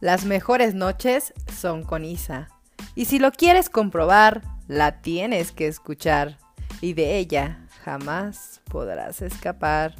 Las 0.00 0.26
mejores 0.26 0.74
noches 0.74 1.32
son 1.50 1.82
con 1.82 2.04
Isa. 2.04 2.48
Y 2.94 3.06
si 3.06 3.18
lo 3.18 3.32
quieres 3.32 3.70
comprobar, 3.70 4.42
la 4.68 5.00
tienes 5.00 5.52
que 5.52 5.68
escuchar. 5.68 6.36
Y 6.82 6.92
de 6.92 7.16
ella 7.16 7.60
jamás 7.82 8.60
podrás 8.70 9.22
escapar. 9.22 9.94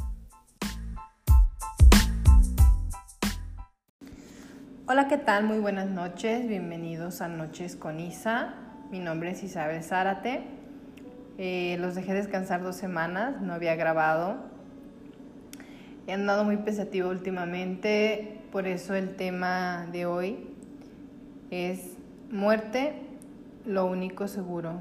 Hola, 4.86 5.08
¿qué 5.08 5.16
tal? 5.16 5.44
Muy 5.44 5.60
buenas 5.60 5.88
noches. 5.88 6.46
Bienvenidos 6.46 7.22
a 7.22 7.28
Noches 7.28 7.74
con 7.74 7.98
Isa. 7.98 8.52
Mi 8.90 8.98
nombre 8.98 9.30
es 9.30 9.42
Isabel 9.42 9.82
Zárate. 9.82 10.44
Eh, 11.38 11.78
los 11.80 11.94
dejé 11.94 12.12
descansar 12.12 12.62
dos 12.62 12.76
semanas, 12.76 13.40
no 13.40 13.54
había 13.54 13.74
grabado. 13.76 14.55
He 16.06 16.12
andado 16.12 16.44
muy 16.44 16.56
pensativo 16.58 17.10
últimamente, 17.10 18.38
por 18.52 18.68
eso 18.68 18.94
el 18.94 19.16
tema 19.16 19.88
de 19.90 20.06
hoy 20.06 20.46
es 21.50 21.96
muerte, 22.30 22.94
lo 23.64 23.86
único 23.86 24.28
seguro. 24.28 24.80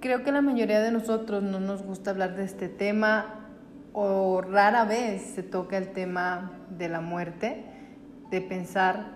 Creo 0.00 0.22
que 0.22 0.30
la 0.30 0.42
mayoría 0.42 0.80
de 0.82 0.90
nosotros 0.90 1.42
no 1.42 1.60
nos 1.60 1.82
gusta 1.82 2.10
hablar 2.10 2.36
de 2.36 2.44
este 2.44 2.68
tema 2.68 3.46
o 3.94 4.42
rara 4.42 4.84
vez 4.84 5.22
se 5.22 5.42
toca 5.42 5.78
el 5.78 5.92
tema 5.92 6.52
de 6.76 6.90
la 6.90 7.00
muerte 7.00 7.64
de 8.30 8.42
pensar 8.42 9.12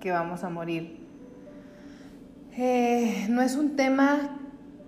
que 0.00 0.12
vamos 0.12 0.44
a 0.44 0.48
morir. 0.48 1.06
Eh, 2.56 3.26
no 3.28 3.42
es 3.42 3.56
un 3.56 3.76
tema 3.76 4.38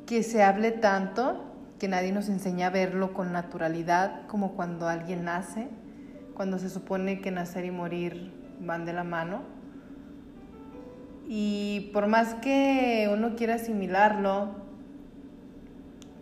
que 0.06 0.22
se 0.22 0.42
hable 0.42 0.70
tanto, 0.70 1.45
que 1.78 1.88
nadie 1.88 2.12
nos 2.12 2.28
enseña 2.28 2.68
a 2.68 2.70
verlo 2.70 3.12
con 3.12 3.32
naturalidad, 3.32 4.26
como 4.26 4.52
cuando 4.52 4.88
alguien 4.88 5.24
nace, 5.24 5.68
cuando 6.34 6.58
se 6.58 6.70
supone 6.70 7.20
que 7.20 7.30
nacer 7.30 7.64
y 7.64 7.70
morir 7.70 8.32
van 8.60 8.84
de 8.84 8.92
la 8.92 9.04
mano. 9.04 9.42
Y 11.28 11.90
por 11.92 12.06
más 12.06 12.34
que 12.34 13.10
uno 13.12 13.34
quiera 13.36 13.54
asimilarlo, 13.54 14.54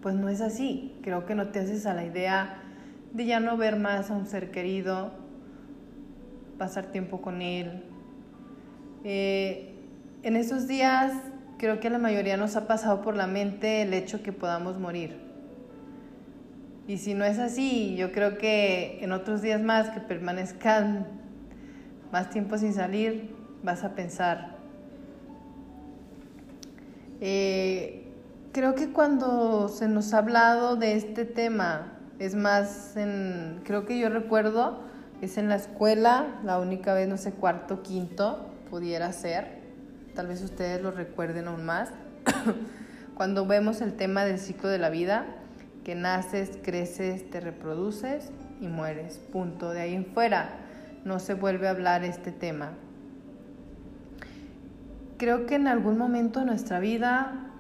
pues 0.01 0.15
no 0.15 0.29
es 0.29 0.41
así. 0.41 0.97
Creo 1.03 1.27
que 1.27 1.35
no 1.35 1.49
te 1.49 1.61
haces 1.61 1.87
a 1.87 1.95
la 1.95 2.05
idea 2.05 2.63
de 3.13 3.27
ya 3.27 3.41
no 3.41 3.57
ver 3.57 3.77
más 3.77 4.11
a 4.11 4.15
un 4.15 4.27
ser 4.27 4.51
querido, 4.51 5.13
pasar 6.59 6.87
tiempo 6.87 7.21
con 7.21 7.43
Él. 7.43 7.85
Eh, 9.05 9.75
en 10.23 10.37
esos 10.37 10.67
días 10.67 11.13
creo 11.59 11.81
que 11.81 11.89
a 11.89 11.91
la 11.91 11.99
mayoría 11.99 12.37
nos 12.37 12.57
ha 12.57 12.67
pasado 12.67 13.03
por 13.03 13.17
la 13.17 13.27
mente 13.27 13.83
el 13.83 13.95
hecho 13.95 14.23
que 14.23 14.33
podamos 14.33 14.79
morir. 14.79 15.34
Y 16.87 16.99
si 16.99 17.15
no 17.15 17.25
es 17.25 17.39
así, 17.39 17.97
yo 17.97 18.13
creo 18.13 18.37
que 18.37 18.99
en 19.03 19.13
otros 19.13 19.41
días 19.41 19.63
más 19.63 19.91
que 19.91 20.01
permanezcan 20.01 21.07
más 22.13 22.31
tiempo 22.31 22.59
sin 22.59 22.75
salir, 22.75 23.35
vas 23.63 23.85
a 23.85 23.95
pensar. 23.95 24.57
Eh, 27.21 28.07
creo 28.53 28.75
que 28.75 28.93
cuando 28.93 29.69
se 29.69 29.89
nos 29.89 30.13
ha 30.13 30.19
hablado 30.19 30.77
de 30.77 30.95
este 30.95 31.25
tema, 31.25 31.93
es 32.19 32.35
más 32.35 32.97
en, 32.97 33.63
creo 33.65 33.87
que 33.87 33.99
yo 33.99 34.11
recuerdo 34.11 34.85
es 35.21 35.39
en 35.39 35.49
la 35.49 35.57
escuela, 35.57 36.27
la 36.45 36.59
única 36.59 36.93
vez, 36.93 37.09
no 37.09 37.17
sé, 37.17 37.33
cuarto, 37.33 37.83
quinto, 37.83 38.47
pudiera 38.69 39.11
ser. 39.13 39.63
Tal 40.15 40.27
vez 40.27 40.43
ustedes 40.43 40.83
lo 40.83 40.91
recuerden 40.91 41.49
aún 41.49 41.65
más. 41.65 41.91
Cuando 43.15 43.47
vemos 43.47 43.81
el 43.81 43.95
tema 43.95 44.25
del 44.25 44.39
ciclo 44.39 44.69
de 44.69 44.79
la 44.79 44.91
vida, 44.91 45.27
que 45.85 45.95
naces, 45.95 46.59
creces, 46.63 47.31
te 47.31 47.41
reproduces 47.41 48.31
y 48.61 48.67
mueres. 48.67 49.19
Punto. 49.19 49.71
De 49.71 49.83
ahí 49.83 49.95
en 49.95 50.07
fuera 50.07 50.57
no 51.05 51.19
se 51.19 51.35
vuelve 51.35 51.69
a 51.69 51.71
hablar 51.71 52.03
este 52.05 52.33
tema. 52.33 52.73
Creo 55.19 55.47
que 55.47 55.55
en 55.55 55.69
algún 55.69 55.99
momento 55.99 56.41
de 56.41 56.47
nuestra 56.47 56.81
vida 56.81 57.51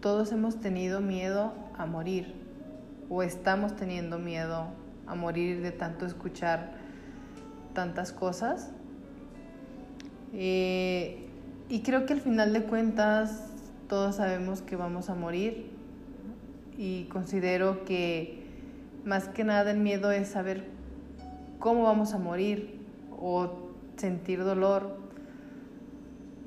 todos 0.00 0.32
hemos 0.32 0.60
tenido 0.60 1.00
miedo 1.00 1.52
a 1.76 1.84
morir 1.84 2.34
o 3.10 3.22
estamos 3.22 3.76
teniendo 3.76 4.18
miedo 4.18 4.68
a 5.06 5.14
morir 5.14 5.60
de 5.60 5.72
tanto 5.72 6.06
escuchar 6.06 6.72
tantas 7.74 8.12
cosas. 8.12 8.70
Eh, 10.32 11.28
y 11.68 11.80
creo 11.82 12.06
que 12.06 12.14
al 12.14 12.20
final 12.20 12.52
de 12.52 12.62
cuentas 12.62 13.50
todos 13.88 14.16
sabemos 14.16 14.62
que 14.62 14.76
vamos 14.76 15.10
a 15.10 15.14
morir 15.14 15.71
y 16.82 17.04
considero 17.04 17.84
que 17.84 18.42
más 19.04 19.28
que 19.28 19.44
nada 19.44 19.70
el 19.70 19.78
miedo 19.78 20.10
es 20.10 20.26
saber 20.26 20.64
cómo 21.60 21.84
vamos 21.84 22.12
a 22.12 22.18
morir 22.18 22.80
o 23.12 23.70
sentir 23.96 24.42
dolor. 24.42 24.98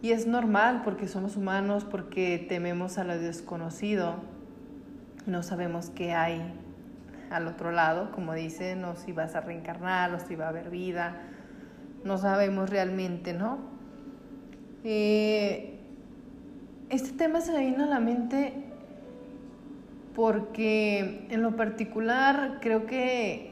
Y 0.01 0.11
es 0.11 0.27
normal 0.27 0.81
porque 0.83 1.07
somos 1.07 1.37
humanos, 1.37 1.85
porque 1.85 2.45
tememos 2.49 2.97
a 2.97 3.05
lo 3.05 3.17
desconocido, 3.17 4.15
no 5.25 5.41
sabemos 5.41 5.89
qué 5.89 6.11
hay 6.11 6.41
al 7.31 7.47
otro 7.47 7.71
lado, 7.71 8.11
como 8.11 8.33
dicen, 8.33 8.83
o 8.83 8.97
si 8.97 9.13
vas 9.13 9.35
a 9.35 9.39
reencarnar, 9.39 10.13
o 10.13 10.19
si 10.19 10.35
va 10.35 10.47
a 10.47 10.49
haber 10.49 10.69
vida, 10.69 11.15
no 12.03 12.17
sabemos 12.17 12.69
realmente, 12.69 13.33
¿no? 13.33 13.57
Eh, 14.83 15.79
este 16.89 17.13
tema 17.13 17.39
se 17.39 17.53
me 17.53 17.65
vino 17.65 17.85
a 17.85 17.87
la 17.87 18.01
mente 18.01 18.64
porque 20.15 21.27
en 21.29 21.43
lo 21.43 21.57
particular 21.57 22.59
creo 22.61 22.85
que 22.85 23.51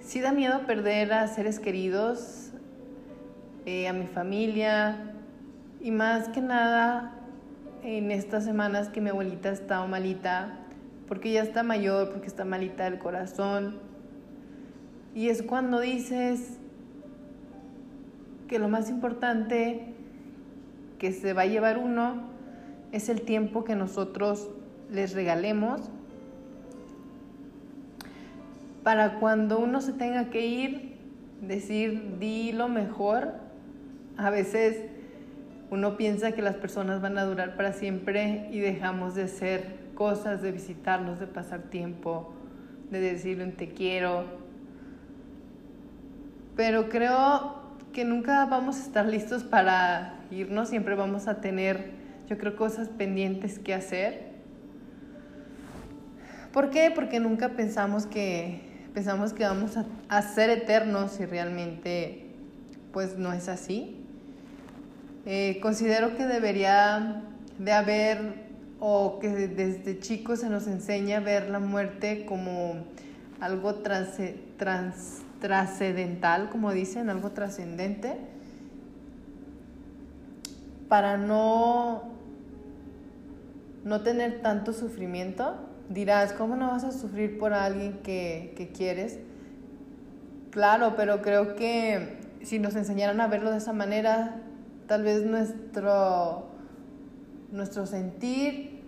sí 0.00 0.20
da 0.20 0.30
miedo 0.30 0.66
perder 0.66 1.12
a 1.14 1.26
seres 1.26 1.58
queridos, 1.58 2.52
eh, 3.64 3.88
a 3.88 3.94
mi 3.94 4.06
familia 4.06 5.14
y 5.80 5.90
más 5.90 6.28
que 6.28 6.42
nada 6.42 7.14
en 7.82 8.10
estas 8.10 8.44
semanas 8.44 8.90
que 8.90 9.00
mi 9.00 9.08
abuelita 9.08 9.50
estado 9.50 9.88
malita, 9.88 10.58
porque 11.06 11.32
ya 11.32 11.42
está 11.42 11.62
mayor, 11.62 12.10
porque 12.10 12.26
está 12.26 12.44
malita 12.44 12.84
del 12.84 12.98
corazón. 12.98 13.78
Y 15.14 15.30
es 15.30 15.42
cuando 15.42 15.80
dices 15.80 16.58
que 18.48 18.58
lo 18.58 18.68
más 18.68 18.90
importante 18.90 19.94
que 20.98 21.12
se 21.12 21.32
va 21.32 21.42
a 21.42 21.46
llevar 21.46 21.78
uno 21.78 22.28
es 22.92 23.08
el 23.08 23.22
tiempo 23.22 23.64
que 23.64 23.74
nosotros 23.76 24.50
les 24.90 25.14
regalemos 25.14 25.90
para 28.82 29.18
cuando 29.18 29.58
uno 29.58 29.80
se 29.80 29.92
tenga 29.92 30.30
que 30.30 30.46
ir, 30.46 30.96
decir, 31.42 32.18
di 32.18 32.52
lo 32.52 32.68
mejor. 32.68 33.34
A 34.16 34.30
veces 34.30 34.78
uno 35.70 35.96
piensa 35.96 36.32
que 36.32 36.40
las 36.40 36.56
personas 36.56 37.02
van 37.02 37.18
a 37.18 37.24
durar 37.24 37.54
para 37.56 37.72
siempre 37.72 38.48
y 38.50 38.60
dejamos 38.60 39.14
de 39.14 39.28
ser 39.28 39.76
cosas, 39.94 40.40
de 40.40 40.52
visitarlos, 40.52 41.20
de 41.20 41.26
pasar 41.26 41.64
tiempo, 41.64 42.32
de 42.90 43.00
decirle 43.00 43.44
un 43.44 43.52
te 43.52 43.68
quiero. 43.68 44.24
Pero 46.56 46.88
creo 46.88 47.58
que 47.92 48.04
nunca 48.04 48.46
vamos 48.46 48.78
a 48.78 48.82
estar 48.84 49.06
listos 49.06 49.44
para 49.44 50.14
irnos, 50.30 50.70
siempre 50.70 50.94
vamos 50.94 51.28
a 51.28 51.40
tener, 51.40 51.90
yo 52.28 52.38
creo, 52.38 52.56
cosas 52.56 52.88
pendientes 52.88 53.58
que 53.58 53.74
hacer. 53.74 54.37
¿Por 56.52 56.70
qué? 56.70 56.92
Porque 56.94 57.20
nunca 57.20 57.50
pensamos 57.50 58.06
que 58.06 58.60
pensamos 58.94 59.32
que 59.32 59.44
vamos 59.44 59.76
a, 59.76 59.84
a 60.08 60.22
ser 60.22 60.50
eternos 60.50 61.20
y 61.20 61.26
realmente 61.26 62.28
pues 62.92 63.16
no 63.16 63.32
es 63.32 63.48
así. 63.48 63.96
Eh, 65.26 65.58
considero 65.60 66.16
que 66.16 66.24
debería 66.24 67.22
de 67.58 67.72
haber 67.72 68.48
o 68.80 69.18
que 69.20 69.28
desde 69.28 69.98
chicos 69.98 70.40
se 70.40 70.48
nos 70.48 70.66
enseña 70.66 71.18
a 71.18 71.20
ver 71.20 71.50
la 71.50 71.58
muerte 71.58 72.24
como 72.24 72.76
algo 73.40 73.74
trascendental, 73.74 76.48
como 76.50 76.72
dicen, 76.72 77.10
algo 77.10 77.32
trascendente, 77.32 78.16
para 80.88 81.18
no, 81.18 82.04
no 83.84 84.00
tener 84.00 84.40
tanto 84.40 84.72
sufrimiento. 84.72 85.67
Dirás, 85.88 86.32
¿cómo 86.32 86.56
no 86.56 86.68
vas 86.68 86.84
a 86.84 86.92
sufrir 86.92 87.38
por 87.38 87.54
alguien 87.54 88.00
que, 88.02 88.52
que 88.56 88.68
quieres? 88.68 89.18
Claro, 90.50 90.94
pero 90.96 91.22
creo 91.22 91.56
que 91.56 92.18
si 92.42 92.58
nos 92.58 92.76
enseñaran 92.76 93.20
a 93.20 93.26
verlo 93.26 93.50
de 93.50 93.58
esa 93.58 93.72
manera, 93.72 94.36
tal 94.86 95.02
vez 95.02 95.24
nuestro 95.24 96.48
nuestro 97.50 97.86
sentir 97.86 98.82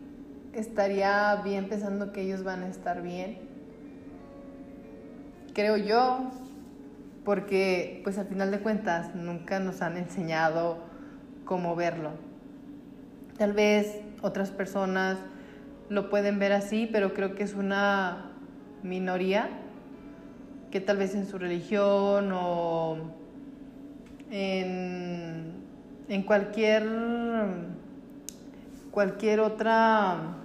estaría 0.52 1.36
bien 1.36 1.68
pensando 1.68 2.12
que 2.12 2.22
ellos 2.22 2.42
van 2.42 2.62
a 2.62 2.68
estar 2.68 3.02
bien. 3.02 3.38
Creo 5.54 5.76
yo, 5.76 6.30
porque 7.24 8.00
pues 8.04 8.18
al 8.18 8.26
final 8.26 8.50
de 8.50 8.60
cuentas 8.60 9.14
nunca 9.14 9.60
nos 9.60 9.82
han 9.82 9.96
enseñado 9.96 10.78
cómo 11.44 11.74
verlo. 11.76 12.10
Tal 13.38 13.52
vez 13.52 14.00
otras 14.22 14.50
personas 14.50 15.18
lo 15.90 16.08
pueden 16.08 16.38
ver 16.38 16.52
así, 16.52 16.88
pero 16.90 17.12
creo 17.12 17.34
que 17.34 17.42
es 17.42 17.54
una 17.54 18.30
minoría 18.82 19.50
que 20.70 20.80
tal 20.80 20.96
vez 20.96 21.14
en 21.14 21.26
su 21.26 21.36
religión 21.36 22.30
o 22.32 22.96
en, 24.30 25.52
en 26.08 26.22
cualquier, 26.22 26.84
cualquier 28.92 29.40
otra 29.40 30.36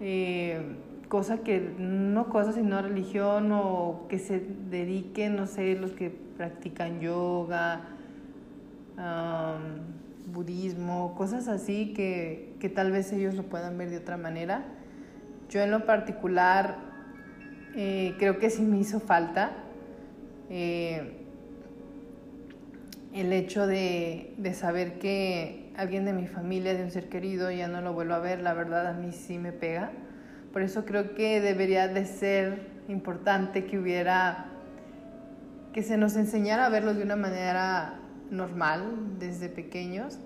eh, 0.00 0.60
cosa 1.08 1.38
que, 1.38 1.74
no 1.78 2.28
cosa, 2.28 2.52
sino 2.52 2.80
religión 2.80 3.50
o 3.52 4.06
que 4.08 4.20
se 4.20 4.40
dediquen, 4.70 5.34
no 5.34 5.48
sé, 5.48 5.74
los 5.74 5.90
que 5.90 6.10
practican 6.10 7.00
yoga, 7.00 7.80
budismo, 10.34 11.14
cosas 11.16 11.48
así 11.48 11.94
que, 11.94 12.54
que, 12.60 12.68
tal 12.68 12.92
vez 12.92 13.12
ellos 13.12 13.34
lo 13.34 13.44
puedan 13.44 13.78
ver 13.78 13.88
de 13.88 13.98
otra 13.98 14.16
manera. 14.16 14.64
Yo 15.48 15.60
en 15.60 15.70
lo 15.70 15.86
particular 15.86 16.76
eh, 17.74 18.14
creo 18.18 18.38
que 18.38 18.50
sí 18.50 18.62
me 18.62 18.78
hizo 18.78 19.00
falta 19.00 19.52
eh, 20.50 21.12
el 23.14 23.32
hecho 23.32 23.66
de, 23.66 24.34
de 24.36 24.52
saber 24.52 24.98
que 24.98 25.72
alguien 25.76 26.04
de 26.04 26.12
mi 26.12 26.26
familia, 26.26 26.74
de 26.74 26.82
un 26.82 26.90
ser 26.90 27.08
querido, 27.08 27.50
ya 27.50 27.68
no 27.68 27.80
lo 27.80 27.92
vuelvo 27.92 28.14
a 28.14 28.18
ver, 28.18 28.40
la 28.40 28.54
verdad 28.54 28.86
a 28.88 28.92
mí 28.92 29.12
sí 29.12 29.38
me 29.38 29.52
pega. 29.52 29.92
Por 30.52 30.62
eso 30.62 30.84
creo 30.84 31.14
que 31.14 31.40
debería 31.40 31.88
de 31.88 32.04
ser 32.04 32.68
importante 32.88 33.64
que 33.64 33.78
hubiera, 33.78 34.46
que 35.72 35.82
se 35.82 35.96
nos 35.96 36.16
enseñara 36.16 36.66
a 36.66 36.68
verlo 36.68 36.94
de 36.94 37.02
una 37.02 37.16
manera 37.16 38.00
normal 38.30 39.18
desde 39.18 39.48
pequeños. 39.48 40.18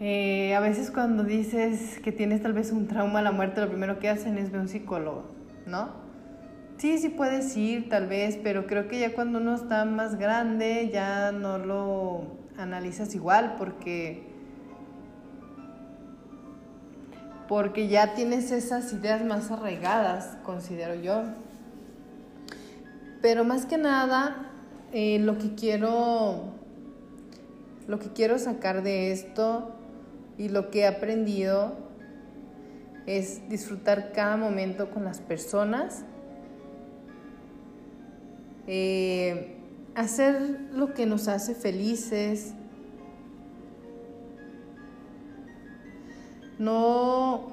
Eh, 0.00 0.54
a 0.54 0.60
veces 0.60 0.90
cuando 0.90 1.24
dices 1.24 2.00
que 2.00 2.10
tienes 2.10 2.42
tal 2.42 2.54
vez 2.54 2.72
un 2.72 2.86
trauma 2.86 3.18
a 3.18 3.22
la 3.22 3.32
muerte, 3.32 3.60
lo 3.60 3.68
primero 3.68 3.98
que 3.98 4.08
hacen 4.08 4.38
es 4.38 4.50
ver 4.50 4.62
un 4.62 4.68
psicólogo, 4.68 5.24
¿no? 5.66 5.90
Sí, 6.78 6.96
sí 6.96 7.10
puedes 7.10 7.54
ir 7.58 7.90
tal 7.90 8.06
vez, 8.06 8.38
pero 8.42 8.66
creo 8.66 8.88
que 8.88 8.98
ya 8.98 9.12
cuando 9.14 9.38
uno 9.38 9.54
está 9.54 9.84
más 9.84 10.16
grande 10.16 10.88
ya 10.90 11.30
no 11.32 11.58
lo 11.58 12.22
analizas 12.56 13.14
igual 13.14 13.56
porque 13.58 14.30
porque 17.46 17.88
ya 17.88 18.14
tienes 18.14 18.52
esas 18.52 18.92
ideas 18.92 19.24
más 19.24 19.50
arraigadas, 19.50 20.38
considero 20.44 20.94
yo. 20.94 21.24
Pero 23.20 23.44
más 23.44 23.66
que 23.66 23.76
nada, 23.76 24.49
eh, 24.92 25.18
lo 25.20 25.38
que 25.38 25.54
quiero, 25.54 26.52
lo 27.86 27.98
que 27.98 28.08
quiero 28.12 28.38
sacar 28.38 28.82
de 28.82 29.12
esto 29.12 29.70
y 30.36 30.48
lo 30.48 30.70
que 30.70 30.80
he 30.80 30.86
aprendido 30.86 31.74
es 33.06 33.48
disfrutar 33.48 34.12
cada 34.12 34.36
momento 34.36 34.90
con 34.90 35.04
las 35.04 35.20
personas, 35.20 36.04
eh, 38.66 39.56
hacer 39.94 40.68
lo 40.72 40.94
que 40.94 41.06
nos 41.06 41.28
hace 41.28 41.54
felices, 41.54 42.54
no, 46.58 47.48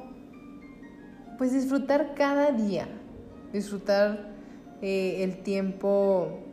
pues 1.38 1.54
disfrutar 1.54 2.14
cada 2.16 2.52
día, 2.52 2.88
disfrutar 3.54 4.30
eh, 4.82 5.24
el 5.24 5.44
tiempo 5.44 6.47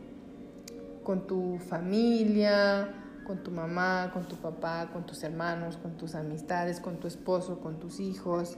con 1.05 1.25
tu 1.27 1.57
familia, 1.59 2.89
con 3.25 3.43
tu 3.43 3.51
mamá, 3.51 4.11
con 4.11 4.27
tu 4.27 4.35
papá, 4.35 4.89
con 4.91 5.05
tus 5.05 5.23
hermanos, 5.23 5.77
con 5.77 5.95
tus 5.95 6.15
amistades, 6.15 6.81
con 6.81 6.97
tu 6.97 7.07
esposo, 7.07 7.61
con 7.61 7.79
tus 7.79 8.01
hijos. 8.01 8.57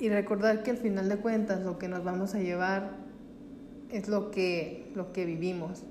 Y 0.00 0.08
recordar 0.08 0.64
que 0.64 0.72
al 0.72 0.78
final 0.78 1.08
de 1.08 1.18
cuentas 1.18 1.62
lo 1.62 1.78
que 1.78 1.86
nos 1.86 2.02
vamos 2.02 2.34
a 2.34 2.40
llevar 2.40 2.96
es 3.90 4.08
lo 4.08 4.32
que, 4.32 4.90
lo 4.96 5.12
que 5.12 5.24
vivimos. 5.24 5.84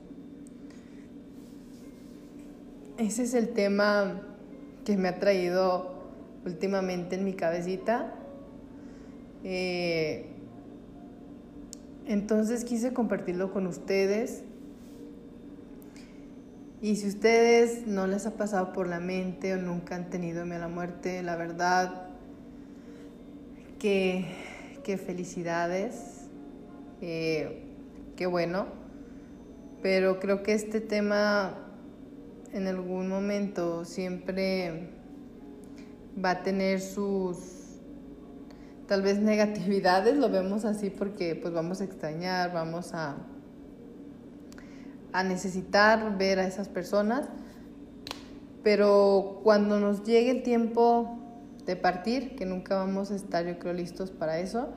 Ese 2.97 3.23
es 3.23 3.33
el 3.33 3.49
tema 3.49 4.21
que 4.83 4.97
me 4.97 5.07
ha 5.07 5.19
traído 5.19 5.93
últimamente 6.45 7.15
en 7.15 7.23
mi 7.23 7.33
cabecita. 7.33 8.15
Eh, 9.43 10.40
entonces 12.11 12.65
quise 12.65 12.93
compartirlo 12.93 13.51
con 13.53 13.67
ustedes. 13.67 14.43
Y 16.81 16.95
si 16.97 17.07
ustedes 17.07 17.87
no 17.87 18.07
les 18.07 18.25
ha 18.25 18.31
pasado 18.31 18.73
por 18.73 18.87
la 18.87 18.99
mente 18.99 19.53
o 19.53 19.57
nunca 19.57 19.95
han 19.95 20.09
tenido 20.09 20.45
miedo 20.45 20.57
a 20.57 20.67
la 20.67 20.73
muerte, 20.73 21.23
la 21.23 21.35
verdad 21.35 22.09
que, 23.79 24.25
felicidades, 25.05 26.27
eh, 27.01 27.63
qué 28.17 28.25
bueno. 28.25 28.65
Pero 29.81 30.19
creo 30.19 30.43
que 30.43 30.53
este 30.53 30.81
tema 30.81 31.53
en 32.51 32.67
algún 32.67 33.07
momento 33.07 33.85
siempre 33.85 34.89
va 36.23 36.31
a 36.31 36.43
tener 36.43 36.81
sus 36.81 37.60
tal 38.91 39.03
vez 39.03 39.21
negatividades, 39.21 40.17
lo 40.17 40.29
vemos 40.29 40.65
así 40.65 40.89
porque 40.89 41.33
pues 41.33 41.53
vamos 41.53 41.79
a 41.79 41.85
extrañar, 41.85 42.51
vamos 42.51 42.93
a, 42.93 43.15
a 45.13 45.23
necesitar 45.23 46.17
ver 46.17 46.39
a 46.39 46.45
esas 46.45 46.67
personas, 46.67 47.29
pero 48.63 49.39
cuando 49.45 49.79
nos 49.79 50.03
llegue 50.03 50.31
el 50.31 50.43
tiempo 50.43 51.17
de 51.65 51.77
partir, 51.77 52.35
que 52.35 52.45
nunca 52.45 52.75
vamos 52.75 53.11
a 53.11 53.15
estar 53.15 53.45
yo 53.45 53.57
creo 53.59 53.71
listos 53.71 54.11
para 54.11 54.39
eso, 54.39 54.67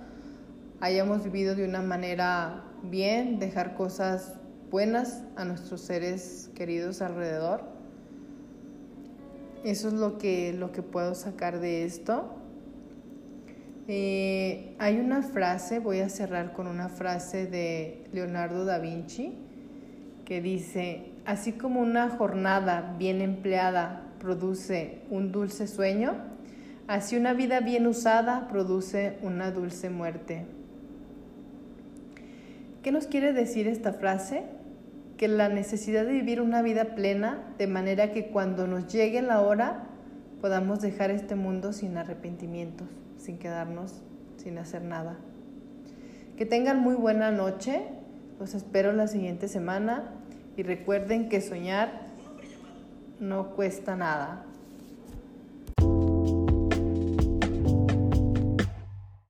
hayamos 0.79 1.25
vivido 1.25 1.57
de 1.57 1.65
una 1.65 1.83
manera 1.83 2.63
bien, 2.85 3.41
dejar 3.41 3.75
cosas 3.75 4.35
buenas 4.71 5.25
a 5.35 5.45
nuestros 5.45 5.81
seres 5.81 6.51
queridos 6.55 7.03
alrededor. 7.03 7.65
Eso 9.65 9.89
es 9.89 9.95
lo 9.95 10.19
que, 10.19 10.53
lo 10.53 10.71
que 10.71 10.83
puedo 10.83 11.17
sacar 11.17 11.59
de 11.59 11.85
esto. 11.85 12.44
Eh, 13.87 14.75
hay 14.79 14.99
una 14.99 15.23
frase, 15.23 15.79
voy 15.79 16.01
a 16.01 16.09
cerrar 16.09 16.53
con 16.53 16.67
una 16.67 16.89
frase 16.89 17.47
de 17.47 18.05
Leonardo 18.13 18.65
da 18.65 18.79
Vinci 18.79 19.35
que 20.25 20.41
dice, 20.41 21.11
así 21.27 21.53
como 21.53 21.81
una 21.81 22.09
jornada 22.09 22.97
bien 22.99 23.21
empleada 23.21 24.07
produce 24.19 25.03
un 25.11 25.33
dulce 25.33 25.67
sueño, 25.67 26.15
así 26.89 27.17
una 27.17 27.35
vida 27.35 27.61
bien 27.61 27.87
usada 27.87 28.49
produce 28.49 29.19
una 29.21 29.51
dulce 29.51 29.91
muerte. 29.91 30.47
¿Qué 32.83 32.91
nos 32.91 33.07
quiere 33.07 33.35
decir 33.35 33.69
esta 33.69 33.93
frase? 33.93 34.45
que 35.17 35.29
la 35.29 35.49
necesidad 35.49 36.05
de 36.05 36.13
vivir 36.13 36.41
una 36.41 36.63
vida 36.63 36.95
plena, 36.95 37.39
de 37.59 37.67
manera 37.67 38.13
que 38.13 38.27
cuando 38.27 38.67
nos 38.67 38.93
llegue 38.93 39.23
la 39.23 39.41
hora 39.41 39.87
podamos 40.45 40.83
dejar 40.83 41.11
este 41.11 41.37
mundo 41.37 41.73
sin 41.73 41.97
arrepentimientos, 41.97 42.87
sin 43.17 43.39
quedarnos 43.39 44.03
sin 44.37 44.59
hacer 44.59 44.83
nada. 44.83 45.17
Que 46.37 46.45
tengan 46.45 46.81
muy 46.81 46.97
buena 46.97 47.31
noche, 47.31 47.81
los 48.39 48.53
espero 48.53 48.93
la 48.93 49.07
siguiente 49.07 49.49
semana 49.49 50.13
y 50.55 50.63
recuerden 50.63 51.31
que 51.31 51.41
soñar 51.41 52.09
no 53.21 53.55
cuesta 53.57 53.97
nada. 53.97 54.45